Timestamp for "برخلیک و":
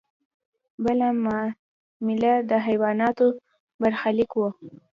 3.81-4.41